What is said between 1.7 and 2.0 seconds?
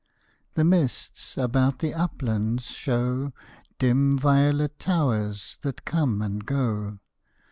the